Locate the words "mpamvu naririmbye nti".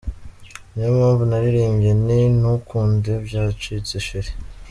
0.97-2.19